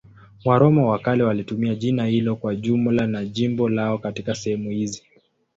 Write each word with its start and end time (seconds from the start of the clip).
Waroma 0.45 0.85
wa 0.85 0.99
kale 0.99 1.23
walitumia 1.23 1.75
jina 1.75 2.05
hilo 2.05 2.35
kwa 2.35 2.55
jumla 2.55 3.19
ya 3.19 3.25
jimbo 3.25 3.69
lao 3.69 3.97
katika 3.97 4.35
sehemu 4.35 4.69
hizi. 4.69 5.03